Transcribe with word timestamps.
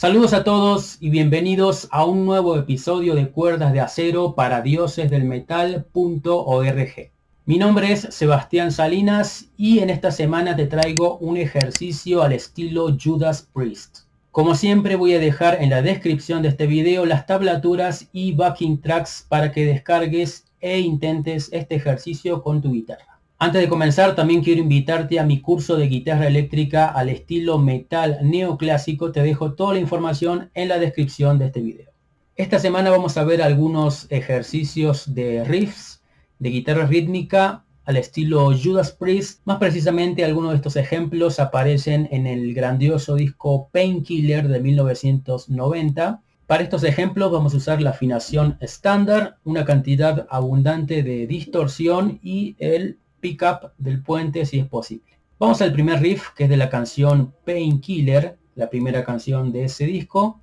Saludos 0.00 0.32
a 0.32 0.44
todos 0.44 0.96
y 1.00 1.10
bienvenidos 1.10 1.88
a 1.90 2.04
un 2.04 2.24
nuevo 2.24 2.56
episodio 2.56 3.16
de 3.16 3.30
Cuerdas 3.30 3.72
de 3.72 3.80
Acero 3.80 4.36
para 4.36 4.62
Dioses 4.62 5.10
del 5.10 5.24
Metal.org. 5.24 7.10
Mi 7.46 7.58
nombre 7.58 7.90
es 7.90 8.02
Sebastián 8.02 8.70
Salinas 8.70 9.46
y 9.56 9.80
en 9.80 9.90
esta 9.90 10.12
semana 10.12 10.54
te 10.54 10.68
traigo 10.68 11.18
un 11.18 11.36
ejercicio 11.36 12.22
al 12.22 12.32
estilo 12.32 12.96
Judas 12.96 13.48
Priest. 13.52 14.02
Como 14.30 14.54
siempre 14.54 14.94
voy 14.94 15.14
a 15.14 15.18
dejar 15.18 15.60
en 15.60 15.70
la 15.70 15.82
descripción 15.82 16.42
de 16.42 16.50
este 16.50 16.68
video 16.68 17.04
las 17.04 17.26
tablaturas 17.26 18.08
y 18.12 18.34
backing 18.34 18.80
tracks 18.80 19.26
para 19.28 19.50
que 19.50 19.66
descargues 19.66 20.44
e 20.60 20.78
intentes 20.78 21.48
este 21.52 21.74
ejercicio 21.74 22.44
con 22.44 22.62
tu 22.62 22.70
guitarra. 22.70 23.17
Antes 23.40 23.60
de 23.60 23.68
comenzar, 23.68 24.16
también 24.16 24.42
quiero 24.42 24.62
invitarte 24.62 25.20
a 25.20 25.24
mi 25.24 25.40
curso 25.40 25.76
de 25.76 25.86
guitarra 25.86 26.26
eléctrica 26.26 26.88
al 26.88 27.08
estilo 27.08 27.56
metal 27.58 28.18
neoclásico. 28.20 29.12
Te 29.12 29.22
dejo 29.22 29.52
toda 29.52 29.74
la 29.74 29.78
información 29.78 30.50
en 30.54 30.66
la 30.66 30.80
descripción 30.80 31.38
de 31.38 31.46
este 31.46 31.60
video. 31.60 31.92
Esta 32.34 32.58
semana 32.58 32.90
vamos 32.90 33.16
a 33.16 33.22
ver 33.22 33.40
algunos 33.40 34.08
ejercicios 34.10 35.14
de 35.14 35.44
riffs 35.44 36.02
de 36.40 36.50
guitarra 36.50 36.86
rítmica 36.86 37.64
al 37.84 37.96
estilo 37.96 38.50
Judas 38.60 38.90
Priest. 38.90 39.40
Más 39.44 39.58
precisamente, 39.58 40.24
algunos 40.24 40.50
de 40.50 40.56
estos 40.56 40.74
ejemplos 40.74 41.38
aparecen 41.38 42.08
en 42.10 42.26
el 42.26 42.52
grandioso 42.54 43.14
disco 43.14 43.68
Painkiller 43.72 44.48
de 44.48 44.58
1990. 44.58 46.22
Para 46.48 46.64
estos 46.64 46.82
ejemplos 46.82 47.30
vamos 47.30 47.54
a 47.54 47.58
usar 47.58 47.80
la 47.82 47.90
afinación 47.90 48.58
estándar, 48.60 49.36
una 49.44 49.64
cantidad 49.64 50.26
abundante 50.28 51.04
de 51.04 51.28
distorsión 51.28 52.18
y 52.20 52.56
el 52.58 52.98
pickup 53.20 53.72
del 53.78 54.02
puente 54.02 54.46
si 54.46 54.58
es 54.58 54.66
posible. 54.66 55.18
Vamos 55.38 55.62
al 55.62 55.72
primer 55.72 56.00
riff 56.00 56.30
que 56.30 56.44
es 56.44 56.50
de 56.50 56.56
la 56.56 56.68
canción 56.68 57.34
Painkiller, 57.44 58.38
la 58.54 58.68
primera 58.68 59.04
canción 59.04 59.52
de 59.52 59.64
ese 59.64 59.86
disco. 59.86 60.40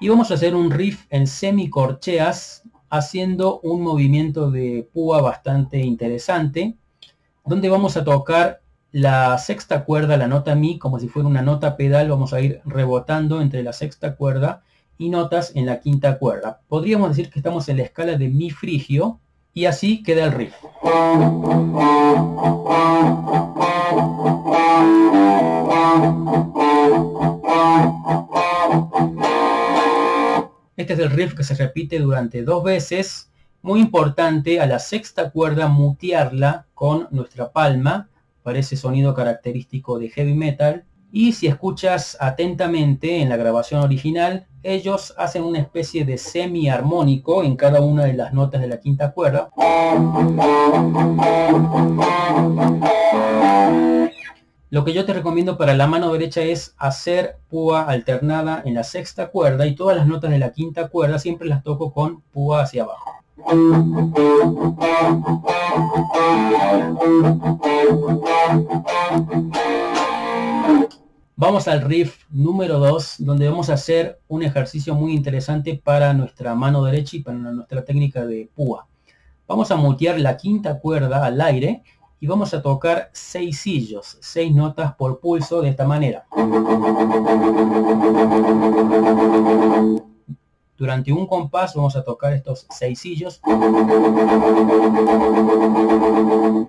Y 0.00 0.08
vamos 0.08 0.30
a 0.30 0.34
hacer 0.34 0.54
un 0.54 0.70
riff 0.70 1.04
en 1.10 1.26
semicorcheas 1.26 2.62
haciendo 2.88 3.60
un 3.60 3.82
movimiento 3.82 4.50
de 4.50 4.88
púa 4.92 5.20
bastante 5.20 5.78
interesante, 5.78 6.76
donde 7.44 7.68
vamos 7.68 7.96
a 7.96 8.04
tocar 8.04 8.62
la 8.92 9.38
sexta 9.38 9.84
cuerda, 9.84 10.16
la 10.16 10.26
nota 10.26 10.54
mi, 10.54 10.78
como 10.78 10.98
si 10.98 11.08
fuera 11.08 11.28
una 11.28 11.42
nota 11.42 11.76
pedal, 11.76 12.08
vamos 12.08 12.32
a 12.32 12.40
ir 12.40 12.60
rebotando 12.64 13.40
entre 13.40 13.62
la 13.62 13.72
sexta 13.72 14.16
cuerda 14.16 14.64
y 14.98 15.10
notas 15.10 15.52
en 15.54 15.66
la 15.66 15.80
quinta 15.80 16.18
cuerda. 16.18 16.60
Podríamos 16.68 17.10
decir 17.10 17.30
que 17.30 17.38
estamos 17.38 17.68
en 17.68 17.76
la 17.76 17.84
escala 17.84 18.16
de 18.16 18.28
mi 18.28 18.50
frigio, 18.50 19.20
y 19.52 19.66
así 19.66 20.02
queda 20.02 20.24
el 20.24 20.32
riff. 20.32 20.54
Este 30.76 30.94
es 30.94 30.98
el 30.98 31.10
riff 31.10 31.34
que 31.34 31.44
se 31.44 31.54
repite 31.54 31.98
durante 31.98 32.42
dos 32.42 32.64
veces. 32.64 33.30
Muy 33.62 33.80
importante 33.80 34.60
a 34.60 34.66
la 34.66 34.78
sexta 34.78 35.30
cuerda 35.30 35.68
mutearla 35.68 36.66
con 36.74 37.06
nuestra 37.10 37.52
palma 37.52 38.08
para 38.42 38.58
ese 38.58 38.76
sonido 38.76 39.14
característico 39.14 39.98
de 39.98 40.08
heavy 40.08 40.34
metal. 40.34 40.86
Y 41.12 41.32
si 41.32 41.48
escuchas 41.48 42.16
atentamente 42.20 43.20
en 43.20 43.28
la 43.28 43.36
grabación 43.36 43.80
original, 43.82 44.46
ellos 44.62 45.12
hacen 45.18 45.42
una 45.42 45.58
especie 45.58 46.04
de 46.04 46.18
semi 46.18 46.68
armónico 46.68 47.42
en 47.42 47.56
cada 47.56 47.80
una 47.80 48.04
de 48.04 48.12
las 48.12 48.32
notas 48.32 48.60
de 48.60 48.68
la 48.68 48.78
quinta 48.78 49.12
cuerda. 49.12 49.50
Lo 54.70 54.84
que 54.84 54.92
yo 54.92 55.04
te 55.04 55.12
recomiendo 55.12 55.58
para 55.58 55.74
la 55.74 55.88
mano 55.88 56.12
derecha 56.12 56.42
es 56.42 56.76
hacer 56.78 57.38
púa 57.48 57.82
alternada 57.82 58.62
en 58.64 58.74
la 58.74 58.84
sexta 58.84 59.30
cuerda 59.30 59.66
y 59.66 59.74
todas 59.74 59.96
las 59.96 60.06
notas 60.06 60.30
de 60.30 60.38
la 60.38 60.52
quinta 60.52 60.86
cuerda 60.88 61.18
siempre 61.18 61.48
las 61.48 61.64
toco 61.64 61.92
con 61.92 62.20
púa 62.30 62.62
hacia 62.62 62.84
abajo. 62.84 63.10
Vamos 71.42 71.68
al 71.68 71.80
riff 71.80 72.24
número 72.28 72.78
2, 72.78 73.14
donde 73.20 73.48
vamos 73.48 73.70
a 73.70 73.72
hacer 73.72 74.20
un 74.28 74.42
ejercicio 74.42 74.94
muy 74.94 75.14
interesante 75.14 75.74
para 75.82 76.12
nuestra 76.12 76.54
mano 76.54 76.84
derecha 76.84 77.16
y 77.16 77.22
para 77.22 77.38
nuestra 77.38 77.82
técnica 77.82 78.26
de 78.26 78.50
púa. 78.54 78.86
Vamos 79.48 79.70
a 79.70 79.76
mutear 79.76 80.20
la 80.20 80.36
quinta 80.36 80.78
cuerda 80.80 81.24
al 81.24 81.40
aire 81.40 81.82
y 82.20 82.26
vamos 82.26 82.52
a 82.52 82.60
tocar 82.60 83.08
seis 83.14 83.58
sillos, 83.58 84.18
seis 84.20 84.54
notas 84.54 84.94
por 84.96 85.18
pulso 85.18 85.62
de 85.62 85.70
esta 85.70 85.86
manera. 85.86 86.26
Durante 90.76 91.10
un 91.10 91.26
compás 91.26 91.74
vamos 91.74 91.96
a 91.96 92.04
tocar 92.04 92.34
estos 92.34 92.66
seis 92.68 92.98
sillos. 92.98 93.40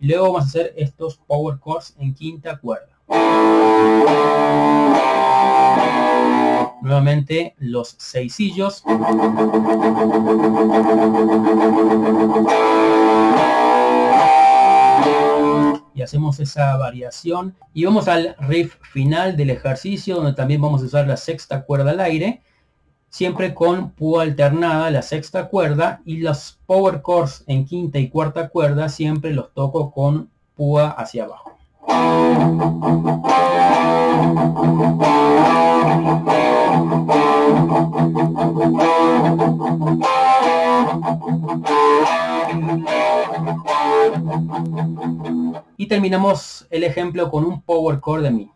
Luego 0.00 0.24
vamos 0.24 0.42
a 0.42 0.46
hacer 0.48 0.74
estos 0.76 1.18
power 1.18 1.56
chords 1.64 1.94
en 2.00 2.12
quinta 2.12 2.58
cuerda. 2.58 2.95
Nuevamente 6.86 7.54
los 7.58 7.96
seisillos. 7.98 8.84
Y 15.94 16.02
hacemos 16.02 16.38
esa 16.40 16.76
variación. 16.76 17.56
Y 17.74 17.84
vamos 17.84 18.06
al 18.06 18.36
riff 18.38 18.76
final 18.92 19.36
del 19.36 19.50
ejercicio, 19.50 20.16
donde 20.16 20.34
también 20.34 20.60
vamos 20.60 20.82
a 20.82 20.84
usar 20.84 21.08
la 21.08 21.16
sexta 21.16 21.64
cuerda 21.64 21.90
al 21.90 22.00
aire. 22.00 22.42
Siempre 23.08 23.52
con 23.52 23.90
púa 23.90 24.22
alternada, 24.22 24.90
la 24.90 25.02
sexta 25.02 25.48
cuerda. 25.48 26.02
Y 26.04 26.18
los 26.18 26.60
power 26.66 27.02
chords 27.02 27.42
en 27.46 27.64
quinta 27.66 27.98
y 27.98 28.08
cuarta 28.08 28.48
cuerda 28.48 28.88
siempre 28.88 29.32
los 29.32 29.52
toco 29.54 29.90
con 29.90 30.30
púa 30.54 30.90
hacia 30.90 31.24
abajo. 31.24 31.45
Y 45.78 45.88
terminamos 45.88 46.66
el 46.70 46.84
ejemplo 46.84 47.30
con 47.30 47.44
un 47.44 47.62
power 47.62 48.00
chord 48.00 48.22
de 48.22 48.30
mi. 48.30 48.50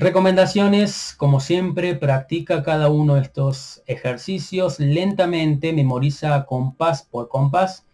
Recomendaciones, 0.00 1.12
como 1.16 1.40
siempre, 1.40 1.96
practica 1.96 2.62
cada 2.62 2.88
uno 2.88 3.16
de 3.16 3.22
estos 3.22 3.82
ejercicios 3.88 4.78
lentamente, 4.78 5.72
memoriza 5.72 6.46
compás 6.46 7.02
por 7.02 7.28
compás 7.28 7.84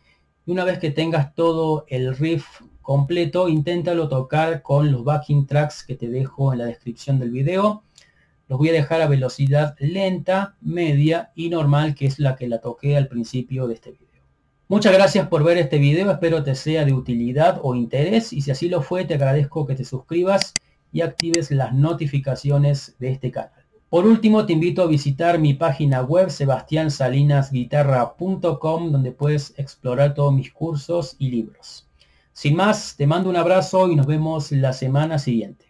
y 0.44 0.50
una 0.50 0.64
vez 0.64 0.78
que 0.78 0.90
tengas 0.90 1.34
todo 1.34 1.86
el 1.88 2.14
riff 2.14 2.44
completo, 2.82 3.48
inténtalo 3.48 4.10
tocar 4.10 4.60
con 4.60 4.92
los 4.92 5.02
backing 5.02 5.46
tracks 5.46 5.82
que 5.82 5.94
te 5.94 6.10
dejo 6.10 6.52
en 6.52 6.58
la 6.58 6.66
descripción 6.66 7.18
del 7.18 7.30
video. 7.30 7.84
Los 8.48 8.58
voy 8.58 8.68
a 8.68 8.72
dejar 8.72 9.00
a 9.00 9.08
velocidad 9.08 9.74
lenta, 9.78 10.56
media 10.60 11.32
y 11.34 11.48
normal, 11.48 11.94
que 11.94 12.04
es 12.04 12.18
la 12.18 12.36
que 12.36 12.48
la 12.48 12.60
toqué 12.60 12.98
al 12.98 13.08
principio 13.08 13.66
de 13.66 13.72
este 13.76 13.92
video. 13.92 14.22
Muchas 14.68 14.92
gracias 14.92 15.26
por 15.28 15.42
ver 15.42 15.56
este 15.56 15.78
video, 15.78 16.10
espero 16.10 16.44
te 16.44 16.54
sea 16.54 16.84
de 16.84 16.92
utilidad 16.92 17.60
o 17.62 17.74
interés 17.74 18.34
y 18.34 18.42
si 18.42 18.50
así 18.50 18.68
lo 18.68 18.82
fue 18.82 19.06
te 19.06 19.14
agradezco 19.14 19.66
que 19.66 19.74
te 19.74 19.86
suscribas 19.86 20.52
y 20.94 21.02
actives 21.02 21.50
las 21.50 21.74
notificaciones 21.74 22.96
de 22.98 23.10
este 23.10 23.30
canal. 23.30 23.50
Por 23.90 24.06
último 24.06 24.46
te 24.46 24.54
invito 24.54 24.82
a 24.82 24.86
visitar 24.86 25.38
mi 25.38 25.52
página 25.54 26.02
web 26.02 26.30
sebastiansalinasguitarra.com 26.30 28.90
donde 28.90 29.12
puedes 29.12 29.52
explorar 29.58 30.14
todos 30.14 30.32
mis 30.32 30.50
cursos 30.50 31.16
y 31.18 31.28
libros. 31.30 31.86
Sin 32.32 32.56
más, 32.56 32.96
te 32.96 33.06
mando 33.06 33.28
un 33.28 33.36
abrazo 33.36 33.86
y 33.88 33.96
nos 33.96 34.06
vemos 34.06 34.50
la 34.50 34.72
semana 34.72 35.18
siguiente. 35.18 35.66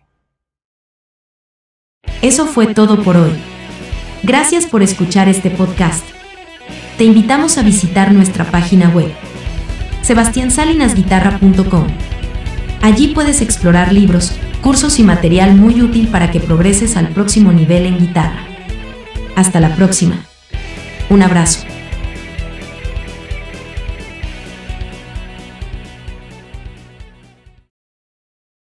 Eso 2.23 2.47
fue 2.47 2.73
todo 2.73 3.03
por 3.03 3.17
hoy. 3.17 3.33
Gracias 4.23 4.67
por 4.67 4.83
escuchar 4.83 5.29
este 5.29 5.51
podcast. 5.51 6.07
Te 6.97 7.03
invitamos 7.05 7.59
a 7.59 7.63
visitar 7.63 8.13
nuestra 8.13 8.49
página 8.51 8.89
web, 8.89 9.13
sebastiansalinasguitarra.com. 10.03 11.89
Allí 12.81 13.09
puedes 13.09 13.43
explorar 13.43 13.93
libros, 13.93 14.34
cursos 14.65 14.99
y 14.99 15.03
material 15.03 15.55
muy 15.55 15.83
útil 15.83 16.09
para 16.09 16.31
que 16.31 16.41
progreses 16.41 16.97
al 16.97 17.09
próximo 17.09 17.53
nivel 17.53 17.85
en 17.85 17.99
guitarra. 17.99 18.47
Hasta 19.37 19.61
la 19.61 19.77
próxima. 19.77 20.25
Un 21.11 21.23
abrazo. 21.23 21.74